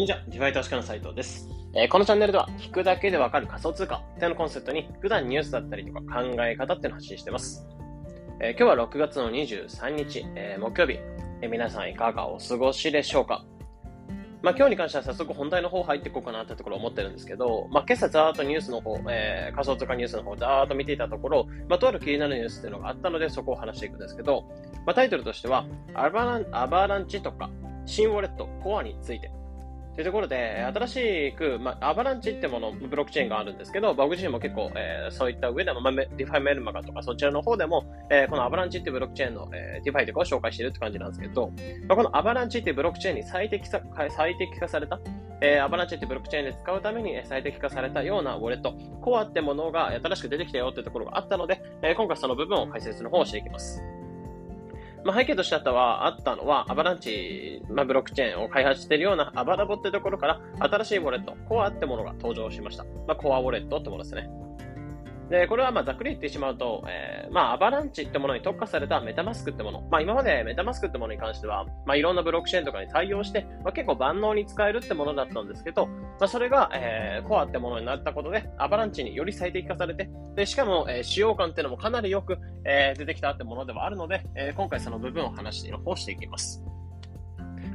[0.00, 1.46] こんにちは、 DeFi 投資家の斉藤です。
[1.74, 7.68] えー、このチャンネルでは、聞くだけでわかる仮想通貨っていうのコンセプトに、普段ニュースだったりとか考え方っていうのを発信してます。
[8.40, 10.98] えー、今日は6月の23日、えー、木曜日、
[11.42, 13.44] え皆さんいかがお過ごしでしょうか？
[14.40, 24.44] まあ、今日に関しては早速本題の方入っていこうかなってところ思ってるんですけど、まあ、今朝ざーっとニュースの方、えー、仮想通貨ニュースの方ざーっと見ていたところ、まあ、とある気になるニュースっていうのがあったので、そこを話していくんですけど、
[24.86, 27.50] まあ、タイトルとしては、アバランアバランチとか、
[27.84, 29.30] 新ウォレット、コアについて
[29.94, 41.50] というところで、新しく、まあ、アバランチってもの、ブロックチェーンがあるんですけど、僕自身も結構、えー、そういった上でも、まあ、 DeFi メルマガとか、そちらの方でも、えー、このアバランチってブロックチェーンの、えー、 DeFi とかを紹介しているって感じなんですけど、
[41.88, 43.80] まあ、このアバランチってブロックチェーンに最適さ
[44.16, 45.00] 最適化された、
[45.40, 53.82] えー、アバランチってブロックチェーンで使うために最適化されたようなウォレット、コアってものが新しく出てきたよっていうところがあったので、えー、今回その部分を解説の方をしていきます。
[55.04, 62.84] まあ、背景としてあったは、あったのは、アバランチ、まあ、ブロックチェーンを開発しているようなアバラボってところから、新しいウォレット、コアってものが登場しました。
[63.06, 64.30] まあ、コアウォレットってものですね。
[65.30, 69.80] で、これはまあざっくり言ってしまうと、えー、まあアバランチってものに特化されたメタマスクってもの。
[69.82, 86.64] まあ今までメタマスクってものに関しては、まあいろんなブロックチェーンとかに対応して、まあ結構万能に使えるってものだったんですけど、まあそれが、えー、コアってものになったことで、アバランチにより最適化されて、で、しかも、えー、使用感っていうのもかなりよく、えー、出てきたってものではあるので、えー、今回その部分を話しての方していきます。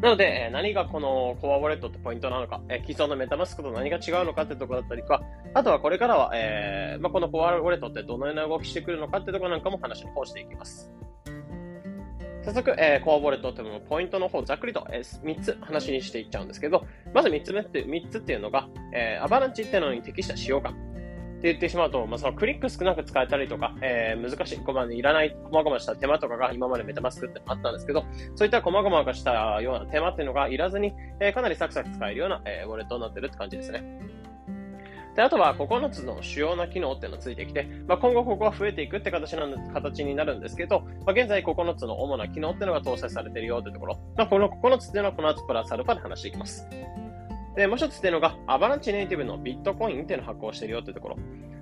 [0.01, 5.21] なので、え何がこのコアウォレットってポイントなのか、え既存のメタマスクと何が違うのかってところだったりとか、
[5.53, 10.91] あとはこれからは、えー、まあ、このコアウォレットってどのような動きしてくるのかってところなんかも話の方していきます。
[12.43, 20.84] 早速、えー、コアウォレットというのポイントの方、ざっくりと、えー、3つ話にしていっちゃうんですけど、まず3つ目って、3つっていうのが、えー、アバランチっていうのに適した使用感。
[21.37, 28.05] って言ってしまうと、まあ、そのクリック少なく使えたりとか、えー、難しい、こまいらない、細々した手間とかが今までメタマスクってあったんですけど、
[28.35, 33.83] そういった細々したような手間っていうのがいらずに、えー、かなりサクサク使えるような、えー、ウォレットになってるって感じですね。
[35.15, 46.67] で、あとは9つの主要な機能っていうのがついてきて、まあ、今後ここは増えていくって形なん形になるんですけど、まあ、現在9つの主な機能っていうのが搭載されているよってところ、まあ、この9つっていうのはこの後プラスアルファで話していきます。
[47.55, 51.17] で、もう一つっていうのが、アバランチネイティブのビットコインっていうのを発行してるよってところ。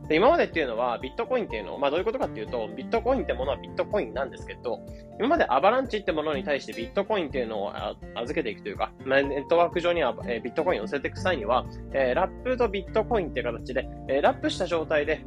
[0.08, 4.80] で、今までっていうのは、ビットコインっていうのを、まあどういうことかっていうと、ビットコインってものはビットコインなんですけど、
[5.20, 7.74] 今までアバランチってものに対してビットコインっていうのを
[8.16, 15.24] 預けていくというか、ま、ネットワーク上には、え、ビットコインを載せていく際には、え、ラップとビットコインっていう形で、え、ラップした状態で、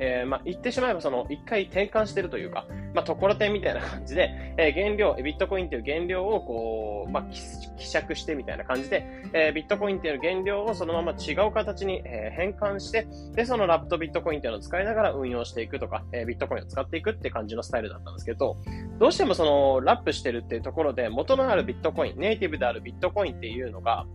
[0.00, 7.24] えー、まあ、言ってしまえばその、一回転換してるというか、まあ、ところてんみたいな感じで、えー、原料、ビットコインっていう原料をこう、まあ、
[7.78, 18.56] 希釈してみたいな感じで、えー、ビットコインっていう原料をそのまま違う形に、え、変換して、で、そのラップとビットコインっていうのを使いながら運用していくとか、え、ビットコインを使っていくって感じのスタイルだったんですけど、
[18.98, 24.06] どうしてもその、ラップしてるっていうところで、元のあるビットコイン、ネイティブであるビットコインっていうのが、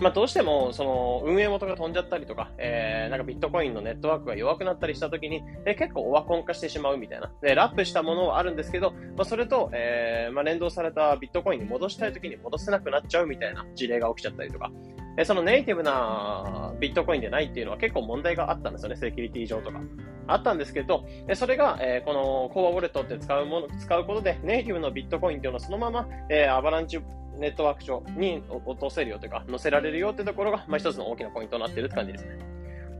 [0.00, 7.32] まあ、どうしても、その、運営元が飛んじゃったりとか、えー、なんかビットコインのネットワークが弱くなったりしたときに、えー、結構オワコン化してしまうみたいな。
[7.42, 14.72] で、ラップしたものはあるんですけど、まあ、それと、えー、まあ、連動されたビットコインに戻したいときに戻せなくなっちゃうみたいな事例が起きちゃったりとか、
[15.16, 19.80] えー、そのネイティブなビットコインでないっていうのは結構問題があったんですよね、セキュリティ上とか。
[20.26, 26.98] あったんですけど、えそれが、えー、このコアウォレットって使うもの、使うことで、ネイティブのビットコインっていうのをそのまま、えー、アバランチ
[27.38, 32.38] ネットワーク上に落とせるよというか、載せられるよってところが、まあ、一つの大きなポイントになっているって感じですね。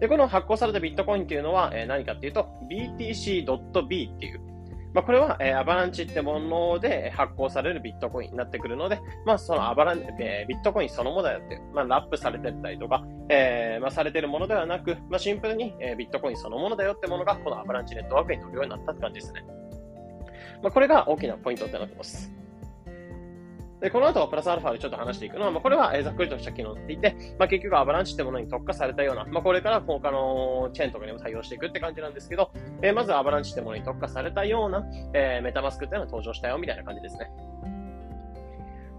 [0.01, 4.41] で、この発行されたビットコインっていうのは、えー、何かっていうと、BTC.B っていう、
[4.93, 19.45] まあ、これは、えー、アバランチってもので発行されるビットコインになってくるので、まあ、そのアバラン、えー、ビットコインそのものだよって、まあ、ラップされてたりとか、えー、まあ、されてるものではなく、まあ、シンプルに、えー、ビットコインそのものだよってものが、このアバランチネットワークに乗るようになったって感じですね。
[20.63, 22.31] まあ、これが大きなポイントってなってます。
[23.85, 32.51] で、この後はプラスアルファでちょっと話していくのは、まあ、これは、えざっくりとした機能っていて、まあ、結局アバランチってものに特化されたような、まあ、これから他のチェーンとかにも対応していくって感じなんですけど、
[32.81, 37.31] えー、まずアバランチってものに特化されたような、えー、メタマスクっていうのが登場したよみたいな感じですね。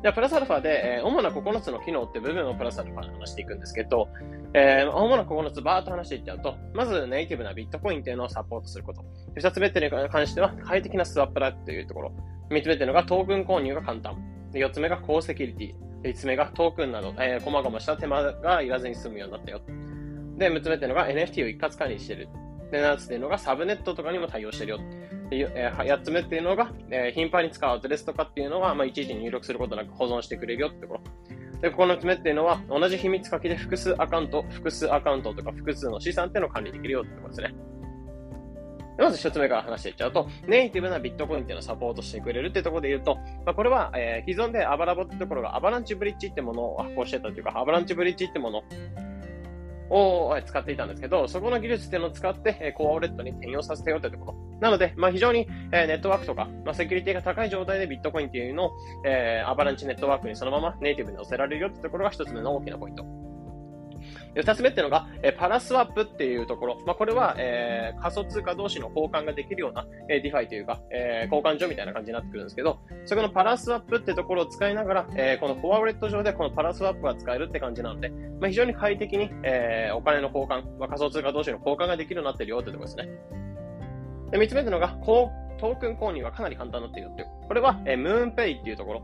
[0.03, 4.07] では、プラスアルファで、えー、主な9つの機能って部分をプラスアルファで話していくんですけど、
[4.53, 9.03] えー、主な9つバーっと話していっちゃうと、まずネイティブなビットコインっていうのをサポートすること。
[9.35, 12.11] 2つ目っていうのに関しては、快適なスワップだっていうところ。
[12.51, 14.34] 3つ目っていうのがトークン購入が簡単。
[14.59, 15.85] 4つ目が高セキュリティ。
[16.09, 19.61] 5つ目がトークンなど、えー、細々した手間がいらずに済むようになったよ。
[20.37, 22.29] で、6つ目っていうのが NFT を一括管理してる。
[22.71, 24.79] で、7つっていうのがサブネットとかにも対応してるよ。
[25.29, 31.01] で、えー、8つ目っていうのが、えー、頻繁に使うアドレスとかっていうのは、まあ、いちいち入力することなく保存してくれるよってところ。
[31.61, 37.55] で、9つ目っていうのは、同じ秘密書きで複数アカウント、複数アカウントとか複数の資産っていうのを管理できるよってころですね。
[38.97, 43.15] まず一つ目から話していっちゃうと、ネイティブなビットコインっていうのをサポートしてくれるってところで言うと、
[43.45, 48.63] まあ、これは、えー、既存でアバラボってところがアバランチブリッジってものを発行してたというか、アバランチブリッジってもの
[49.89, 54.35] を使っていたんですけど、そこの技術っていうのを使って、えコアウォレットに転用させてよってところ。
[54.59, 58.71] なので、まあ、非常に、えネットワークとか、まあ、セキュリティが高い状態でビットコインっていうのを、
[59.05, 63.24] えー、アバランチネットワークにそのままネイティブに載せられるよってところが一つ目の大きなポイント。
[64.35, 66.81] 二つ目っていうのが、えパラスワップっていうところ。
[66.85, 83.09] まあ、これは、えー、仮想通貨同士の交換ができるような、えー、 DeFi というか、えー、交換所みたいな感じになってくるんですけど、そこのパラスワップってところを使いながら、えー、このコアウォレット上でこのパラスワップが使えるって感じなので、まあ、非常に快適に、えー、お金の交換、まあ、仮想通貨同士の交換ができるようになってるよってところですね。
[84.31, 87.27] で、三つ目っていうのが、トークン購入がかなり簡単になっているっていう。
[87.47, 89.01] これは、えー、ムーンペイっていうところ。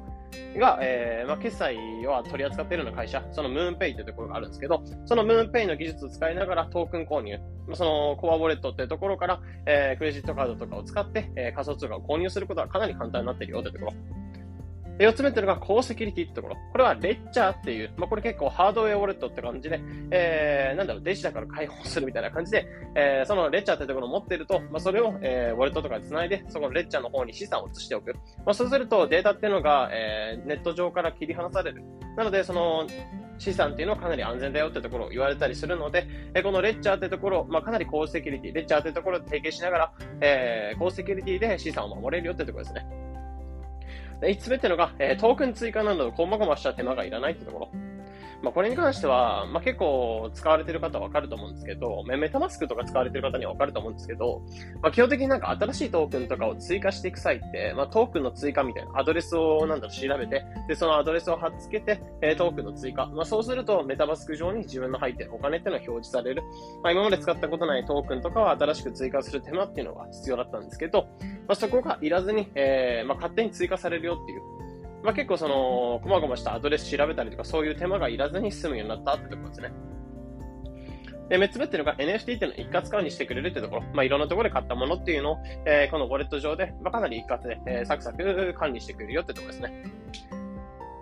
[0.58, 7.40] が、えー、まあ、決済は取り扱っているような会社、そのムーンペイというところがあるんですけど、そのムーンペイの技術を使いながらトークン購入、
[7.74, 14.21] そのコアウォレットっていうところから、えー、クレジットカードとかを使って、えー、仮想通貨を購入することはかなり簡単になっているよというところ。
[15.02, 16.58] で、4つ目っていうのが高セキュリティってところ。
[16.72, 19.82] これはレッチャーっていう、まあ、これ結構ハードウェアウォレットって感じで、
[20.12, 28.14] えー、なんだろう、デジタから開放するみたいな感じで、えー、そのレッチャーってところを持っていると、まあ、それを、えー、ウォレットとかで繋いで、そこのレッチャーの方に資産を移しておく。
[28.46, 31.82] まあ、そうするとデータっていうのが、えー、ネット上から切り離される。
[32.16, 32.86] なので、その、
[33.40, 43.11] 資産っていうのはかなり安全だよってところを言われたりするので、えこのレッチャーってところ、まあ、かなり高セキュリティ、レッチャーってところで提携しながら、えー、高セキュリティで資産を守れるよってところですね。
[44.22, 47.91] 5つ目ってのが、えー、トークン追加など、こまごました手間がいらないってところ。
[48.42, 54.42] まあ、これに関しては、まあ、結構使われてる方はわかると思うんですけど、メタマスクとか使われてる方にはわかると思うんですけど、
[54.82, 63.06] まあ、基本的になんか新しいトークンとかを追加していく際って、まあ、トークンの追加みたいなアドレスをなんだろう調べて、で、そのアドレスを貼っつけて、え、トークンの追加。
[63.08, 66.44] まあ、そうするとメタマスク上に自分の入ってるお金っていうのが表示される。
[66.84, 71.08] まあ、今まで使ったことないトークンとかは新しく追加する手間っていうのが必要だったんですけど、
[71.48, 74.42] まあ、そこがいらずに、えー、まあ、勝手に追加されるよっていう、
[75.04, 79.72] まあ、結構その、こまごましたアドレス調べたりとか、そういう手間がいらずに済むようになったってところですね。
[81.30, 83.84] で、6つ目っていうのが NFT っていうのを一括管理してくれるってところ。
[83.94, 89.84] まあ、いろんなところで買ったものっていうのを、えー、このウォレット上で、まあ、かなり一括で、えー、サクサク管理してくれるよってところですね。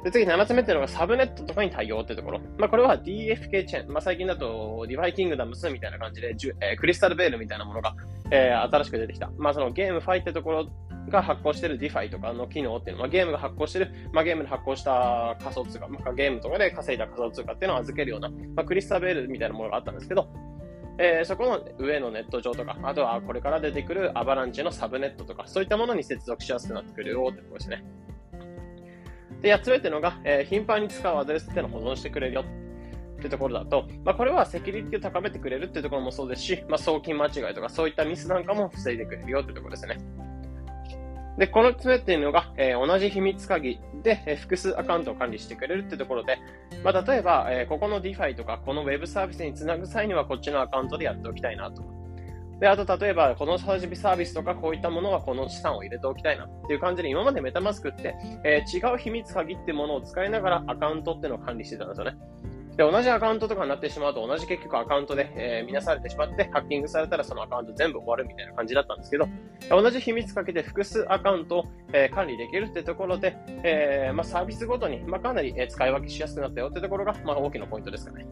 [0.03, 2.39] で、次、7つ目っていうのがサブネットとかに対応ってところ。
[2.57, 3.91] まあ、これは DFK チェーン。
[3.91, 7.95] まあ、最近だと、ディファイキングダムスみたいな感じで、えー、クリスタルベールみたいなものが、
[8.31, 9.29] えー、新しく出てきた。
[9.37, 10.69] まあ、その GameFi ってところ
[11.09, 20.29] が発行してる DeFi とかの機能っていうのは、ゲームが発行してる、まあ、ゲームで発行した仮想通貨、まあ、ゲームとかで稼いだ仮想通貨っていうのを預けるような、まあ、クリスタルベールみたいなものがあったんですけど、
[20.97, 27.83] えー、そこの上のネット上とか、あとはこれから出てくるアバランチのサブネットとか、そういったものに接続しやすくなってくるよってところですね。
[29.41, 32.41] で、8つ目っていうのが、えー、頻繁に使うアドレスっていうのを保存してくれるよ。
[32.41, 39.97] っていうところだと、まあ、これはセキュリティを高めてくれるっていうところもそうですし、まあ、送金間違いとかそういったミスなんかも防いでくれるよっていうところですね。
[41.38, 46.38] で、この爪っていうのが、えー、同じ秘密鍵で、えー、複数アカウントを管理してくれるってところで、
[46.83, 51.98] まあ、例えば、えー、ここの DeFi とか、この Web サービスにつなぐ際には、こっちのアカウントでやっておきたいなと。
[52.59, 62.17] で、あと、例えば、このサービスとか、こういったものはこの資産を入れておきたいなっていう感じで、今までメタマスクって、え違う秘密鍵ってものを使いながらアカウントっていうのを管理してたんですよね。
[62.79, 69.27] で、同じアカウントとかになってしまうと、同じ結局アカウントで、えー、見なされてしまって、ハッキングされたらそのアカウント全部終わるみたいな感じだったんですけど、
[69.69, 78.25] 同じ秘密かけて複数アカウントを、えー、管理できるってところで、えー、まあ、サービスごとに、まあ、かなり、え使い分けしやすくなったよってところが、まあ、大きなポイントですかね。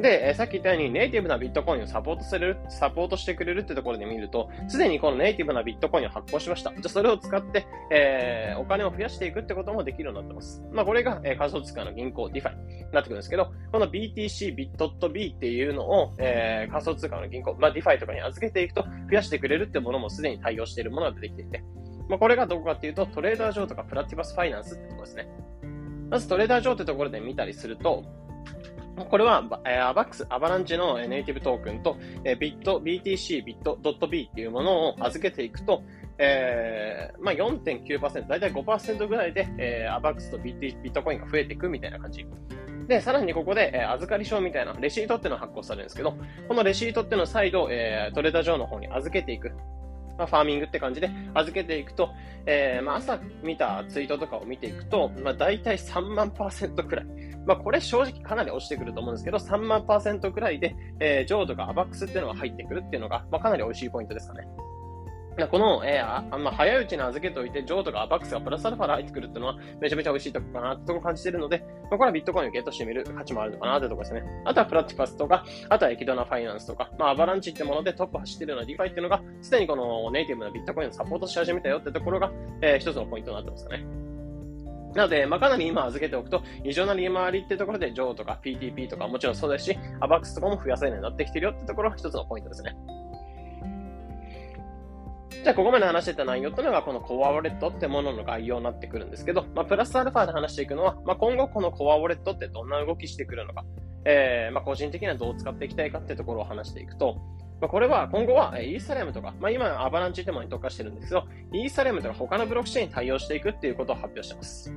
[0.00, 6.72] で、さっき言ったようにネイティブなビットコインをサポートする、サポートしてくれるってところで見ると、すでにこのネイティブなビットコインを発行しました。
[6.72, 10.62] じゃそれを使って、えー、お金を増やしていくってこともできるようになってます。
[10.72, 21.62] まあ、これが、えー、仮想通貨の銀行、DeFi になってくるんですけど、この BTC、Bit.B っていうのを、えー、仮想通貨の銀行、まあ、DeFi とかに預けていくと、増やしてくれるってものもすでに対応しているものが出てきていて、
[22.08, 25.28] まあ、これがどこかっていうと、トレーダー上とかプラティバスファイナンスってところですね。
[26.10, 28.04] まずトレーダー上ってところで見たりすると、
[29.08, 35.82] これは、えー、アバックス、アバランチのネイティブトークンと、えー、ビット、BTC、ビット、ドット B っていうものを預けていくと、
[36.18, 42.26] えー、まあ4.9%、だいたい5%ぐらいで、えー、アバックスとビットコインが増えていくみたいな感じ。
[42.86, 46.16] で、さらにここで、えー、預かり証みたいなレシートっていうのを発行されるんですけど、
[46.48, 49.52] このレシートっていうのを再度、えー、トレーダー上の方に預けていく。
[50.20, 52.10] まあ、ファーミングって感じで預けていくと、
[52.44, 57.06] えー、まあ、朝見たツイートとかを見ていくと、まあ、大体3万パーセントくらい。
[57.46, 64.46] まあ、これ正直かなり落ちてくると思うんですけど、3万パーセントくらいで、えー、ジョーとかアバックスっていうのが入ってくるっていうのが、まあ、かなり美味しいポイントですかね。
[65.48, 74.22] この、えー、あま、早いうちに預けておいて、ジョーとかアバックスがプラスアルファで入ってくるっていうのは、めちゃめちゃ美味しいとこかなってとこ感じてるので、まあ、これはビットコインをゲットしてみる価値もあるのかなってところですね。
[74.44, 82.32] あとはプラティパスとか、あとはエキドナファイナンスとか、まあ、アバランチってものでトップ走ってるような DeFi っていうのが、すでにこのネイティブなビットコインをサポートし始めたよってところが、
[82.62, 83.84] えー、一つのポイントになってますかね。
[84.94, 92.74] なので、まあ、かなり今預けておくと、異常な利回りってところで、ジョーとか PTP とかもちろんそうですし、アバックスとかも増やせるようになってきてるよってところが一つのポイントですね。
[95.42, 103.64] じゃあ、ここまで話してた内容というのが、このコアウォレットってものの概要になってくるんですけど、まあ、プラスアルファで話していくのは、まあ、今後このコアウォレットってどんな動きしてくるのか、
[104.04, 107.16] えー、まあ、個人的にはどう使っていきたいかっていうところを話していくと、
[107.60, 114.74] まあ、これは今後はイーサレムとか、まあ、今アバランチってものに特化してるんですけど、イーサレムとか他のブロックチェーンに対応していくっていうことを発表してます。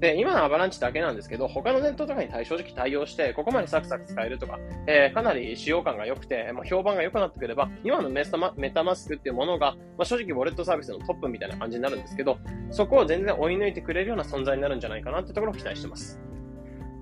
[0.00, 12.38] で、今のアバランチだけなんですけど、他のネットとかに正直対応して、ここまでサクサク使えるとか、えー、かなり使用感が良くて、まあ、評判が良くなってくれば、今のメタマメタマスクっていうものが、まあ、正直ウォレットサービスのトップみたいな感じになるんですけど、
[12.70, 16.18] そこを全然追い抜いてくれるような存在になるんじゃないかなってところを期待してます。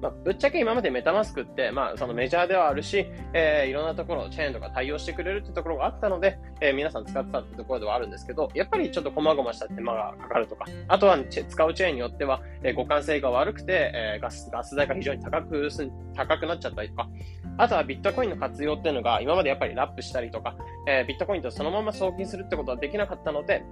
[0.00, 15.68] まあ、ぶっちゃけ今までメタマスクって、まあ、そのメジャーではあるし、えー、いろんなところ、チェーンとか対応してくれるってところがあったので、えー、皆さん使ってたってところではあるんですけど、やっぱりちょっと細々した手間がかかるとか、あとは使うチェーンによっては、えー、互換性が悪くて、え、ガス、ガス代が非常に高く、
[16.14, 17.08] 高くなっちゃったりとか、
[17.56, 23.64] あとはビットコインの活用っていうのが今までやっぱりラップしたりとか、え、ビットコインとそのまま送金するってことはできなかったので、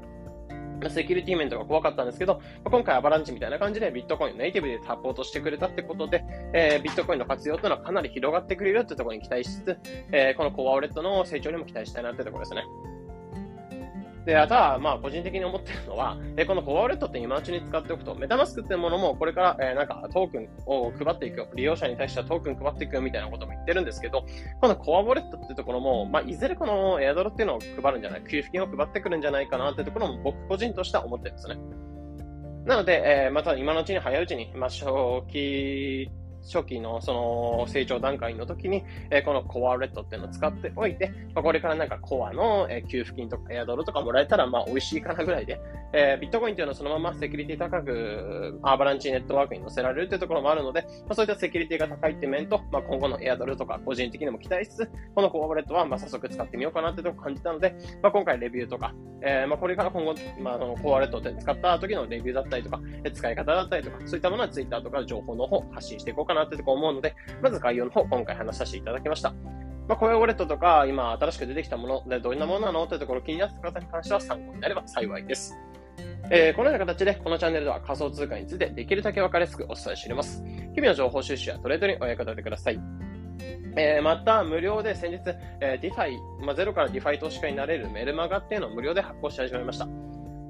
[0.89, 9.79] セキュリティ面とか怖かったんですけど、今回アバランチみたいな感じでビットコインをネイティブでサポートしてくれたってことで、えー、ビットコインの活用というのはかなり広がってくれるってところに期待しつつ、
[10.13, 12.65] えー、このコアウォレットの成長にも期待したいなってところですね。
[14.27, 21.49] で、あとは、まあ、個人的に思ってるのは、えこのコアウレットって今のうちに使っておくと、メタマスクっていうものも、これから、えー、なんか、トークンを配っていくよ。
[21.55, 24.27] 利用者に対してはトークン配っていくよみたいなことも言ってるんですけど、
[24.61, 31.57] このコアウレットっていうところも、まあ、いずれこのエアドロっていうのを配るんじゃない、給付金を配ってくるんじゃないかなっていうところも僕個人としては思ってるんですね。
[32.65, 34.87] なので、えー、また今のうちに早いうちに、まあ、初
[35.31, 36.11] 期
[36.53, 45.61] 初期のその成長段階の時に、えー、このコアレットっていうのを使っておいて、まあ、これからなんかコアの、えー、給付金とかエアドルとかもらえたらまあ美味しいかなぐらいで、
[45.93, 62.81] えー、ビットコインっていうのはそのままセキュリティ高くアバランチネットワークに載せられるっていうところもあるので、まあ、そういったセキュリティが高いって面と、まあ、今後のエアドルとか個人的にも期待しつつ、このコアレットはまあ早速使ってみようかなってとこ感じたので、まあ、今回レビューとか、えー、まあこれから今後、まあ、のコアレットって使った時のレビューだったりとか、
[63.13, 69.35] 使い方だったりとか、そういったものは Twitter とか情報の方発信していこうかななってとこ思うので、まず概要の方、今回話させていただきました。
[69.89, 72.87] まあ、コアウォレットとか、今新しく出てきたもので、どんなものなの？
[72.87, 75.55] というところ気になった方に関しては参考になれば幸いです。
[76.29, 80.43] えー、このような形で、このチャンネルでは仮想通貨についてできるだけ分かりやすくお伝えしております。
[80.75, 82.81] 日々の情報収集やトレードにお役立てください。
[83.77, 85.21] えー、また、無料で先日、
[85.61, 89.87] えー、DeFi、まあ、ゼロから DeFi 投資家になれるメルマガっていうのを無料で発行し始めました。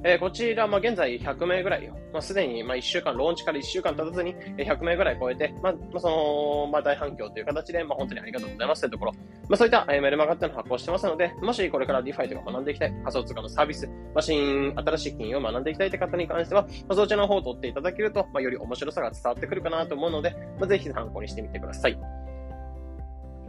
[0.04, 21.98] え、こちら、まあ、現在100名ぐらい、まあ、すでに、まあ、1週間、ローンチから1週間経たずに、100名ぐらい超えて、まあ、その、まあ、大反響という形で、まあ、本当にありがとうございますというところ、まあ、そういった、え、メルマガっていうのを発行してますので、もしこれから DeFi とか学んでいきたい、仮想通貨のサービス、マシン、新しい金融を学んでいきたいという方に関しては、まあ、そちらの方を取っていただけると、まあ、より面白さが伝わってくるかなと思うので、まあ、ぜひ参考にしてみてください。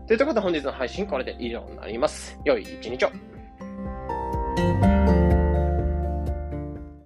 [0.08, 2.40] というところで本日の配信これで以上になります。
[2.46, 4.97] 良い一日を。